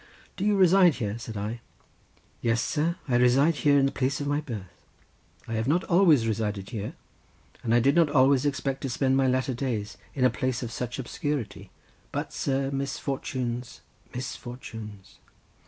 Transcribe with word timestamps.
"Do 0.35 0.43
you 0.45 0.57
reside 0.57 0.95
here?" 0.95 1.19
said 1.19 1.37
I. 1.37 1.61
"Yes, 2.41 2.59
sir, 2.59 2.95
I 3.07 3.17
reside 3.17 3.57
here 3.57 3.77
in 3.77 3.85
the 3.85 3.91
place 3.91 4.19
of 4.19 4.25
my 4.25 4.41
birth—I 4.41 5.53
have 5.53 5.67
not 5.67 5.83
always 5.83 6.27
resided 6.27 6.71
here—and 6.71 7.71
I 7.75 7.79
did 7.79 7.93
not 7.93 8.09
always 8.09 8.43
expect 8.43 8.81
to 8.81 8.89
spend 8.89 9.15
my 9.15 9.27
latter 9.27 9.53
days 9.53 9.99
in 10.15 10.25
a 10.25 10.31
place 10.31 10.63
of 10.63 10.71
such 10.71 10.97
obscurity, 10.97 11.69
but, 12.11 12.33
sir, 12.33 12.71
misfortunes—misfortunes 12.71 15.19